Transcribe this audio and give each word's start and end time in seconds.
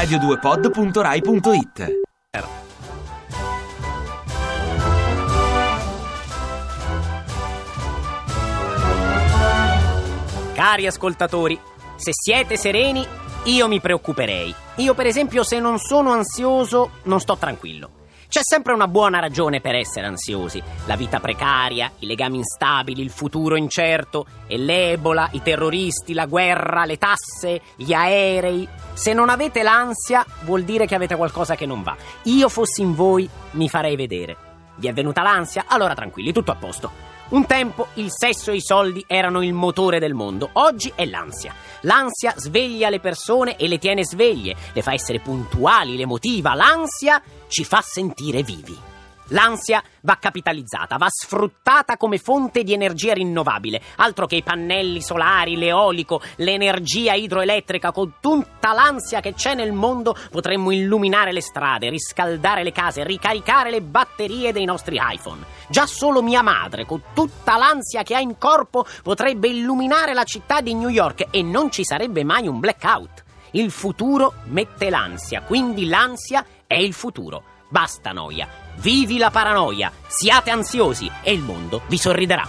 radio2pod.rai.it 0.00 1.98
Cari 10.54 10.86
ascoltatori, 10.86 11.58
se 11.96 12.12
siete 12.12 12.56
sereni, 12.56 13.06
io 13.44 13.68
mi 13.68 13.80
preoccuperei. 13.80 14.54
Io, 14.76 14.94
per 14.94 15.06
esempio, 15.06 15.42
se 15.42 15.58
non 15.58 15.78
sono 15.78 16.12
ansioso, 16.12 16.92
non 17.04 17.20
sto 17.20 17.36
tranquillo. 17.36 17.99
C'è 18.30 18.42
sempre 18.44 18.72
una 18.74 18.86
buona 18.86 19.18
ragione 19.18 19.60
per 19.60 19.74
essere 19.74 20.06
ansiosi. 20.06 20.62
La 20.86 20.94
vita 20.94 21.18
precaria, 21.18 21.90
i 21.98 22.06
legami 22.06 22.36
instabili, 22.36 23.02
il 23.02 23.10
futuro 23.10 23.56
incerto, 23.56 24.24
e 24.46 24.56
l'ebola, 24.56 25.28
i 25.32 25.42
terroristi, 25.42 26.12
la 26.12 26.26
guerra, 26.26 26.84
le 26.84 26.96
tasse, 26.96 27.60
gli 27.74 27.92
aerei. 27.92 28.68
Se 28.92 29.12
non 29.12 29.30
avete 29.30 29.64
l'ansia, 29.64 30.24
vuol 30.42 30.62
dire 30.62 30.86
che 30.86 30.94
avete 30.94 31.16
qualcosa 31.16 31.56
che 31.56 31.66
non 31.66 31.82
va. 31.82 31.96
Io 32.22 32.48
fossi 32.48 32.82
in 32.82 32.94
voi, 32.94 33.28
mi 33.54 33.68
farei 33.68 33.96
vedere. 33.96 34.49
Vi 34.80 34.88
è 34.88 34.94
venuta 34.94 35.20
l'ansia? 35.20 35.66
Allora 35.68 35.94
tranquilli, 35.94 36.32
tutto 36.32 36.52
a 36.52 36.56
posto. 36.56 36.90
Un 37.28 37.44
tempo 37.44 37.88
il 37.94 38.08
sesso 38.10 38.50
e 38.50 38.56
i 38.56 38.62
soldi 38.62 39.04
erano 39.06 39.42
il 39.42 39.52
motore 39.52 40.00
del 40.00 40.14
mondo, 40.14 40.48
oggi 40.54 40.90
è 40.96 41.04
l'ansia. 41.04 41.54
L'ansia 41.82 42.32
sveglia 42.34 42.88
le 42.88 42.98
persone 42.98 43.56
e 43.56 43.68
le 43.68 43.76
tiene 43.76 44.04
sveglie, 44.04 44.56
le 44.72 44.82
fa 44.82 44.94
essere 44.94 45.20
puntuali, 45.20 45.96
le 45.96 46.06
motiva. 46.06 46.54
L'ansia 46.54 47.22
ci 47.46 47.62
fa 47.62 47.82
sentire 47.82 48.42
vivi. 48.42 48.76
L'ansia 49.30 49.82
va 50.02 50.16
capitalizzata, 50.16 50.96
va 50.96 51.06
sfruttata 51.08 51.96
come 51.96 52.18
fonte 52.18 52.62
di 52.62 52.72
energia 52.72 53.12
rinnovabile, 53.12 53.80
altro 53.96 54.26
che 54.26 54.36
i 54.36 54.42
pannelli 54.42 55.00
solari, 55.00 55.56
l'eolico, 55.56 56.20
l'energia 56.36 57.14
idroelettrica, 57.14 57.92
con 57.92 58.14
tutta 58.20 58.72
l'ansia 58.72 59.20
che 59.20 59.34
c'è 59.34 59.54
nel 59.54 59.72
mondo 59.72 60.16
potremmo 60.30 60.70
illuminare 60.70 61.32
le 61.32 61.42
strade, 61.42 61.90
riscaldare 61.90 62.64
le 62.64 62.72
case, 62.72 63.04
ricaricare 63.04 63.70
le 63.70 63.82
batterie 63.82 64.52
dei 64.52 64.64
nostri 64.64 64.98
iPhone. 65.00 65.44
Già 65.68 65.86
solo 65.86 66.22
mia 66.22 66.42
madre, 66.42 66.84
con 66.84 67.02
tutta 67.14 67.56
l'ansia 67.56 68.02
che 68.02 68.16
ha 68.16 68.20
in 68.20 68.36
corpo, 68.38 68.84
potrebbe 69.02 69.48
illuminare 69.48 70.12
la 70.12 70.24
città 70.24 70.60
di 70.60 70.74
New 70.74 70.88
York 70.88 71.26
e 71.30 71.42
non 71.42 71.70
ci 71.70 71.84
sarebbe 71.84 72.24
mai 72.24 72.48
un 72.48 72.58
blackout. 72.58 73.24
Il 73.52 73.70
futuro 73.70 74.34
mette 74.44 74.90
l'ansia, 74.90 75.42
quindi 75.42 75.86
l'ansia 75.86 76.44
è 76.66 76.74
il 76.74 76.92
futuro. 76.92 77.42
Basta 77.68 78.10
noia. 78.12 78.48
Vivi 78.80 79.18
la 79.18 79.28
paranoia. 79.30 79.92
Siate 80.06 80.48
ansiosi 80.48 81.10
e 81.22 81.34
il 81.34 81.42
mondo 81.42 81.82
vi 81.86 81.98
sorriderà. 81.98 82.48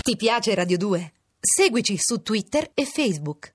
Ti 0.00 0.16
piace 0.16 0.52
Radio 0.52 0.76
2? 0.76 1.12
Seguici 1.38 1.96
su 1.96 2.22
Twitter 2.22 2.72
e 2.74 2.86
Facebook. 2.86 3.52